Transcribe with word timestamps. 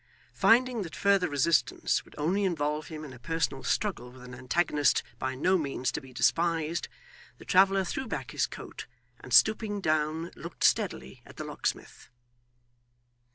Finding 0.33 0.81
that 0.81 0.95
further 0.95 1.29
resistance 1.29 2.03
would 2.03 2.15
only 2.17 2.43
involve 2.43 2.87
him 2.87 3.05
in 3.05 3.13
a 3.13 3.19
personal 3.19 3.61
struggle 3.63 4.09
with 4.11 4.23
an 4.23 4.33
antagonist 4.33 5.03
by 5.19 5.35
no 5.35 5.59
means 5.59 5.91
to 5.91 6.01
be 6.01 6.11
despised, 6.11 6.87
the 7.37 7.45
traveller 7.45 7.83
threw 7.83 8.07
back 8.07 8.31
his 8.31 8.47
coat, 8.47 8.87
and 9.19 9.31
stooping 9.31 9.79
down 9.79 10.31
looked 10.35 10.63
steadily 10.63 11.21
at 11.23 11.37
the 11.37 11.43
locksmith. 11.43 12.09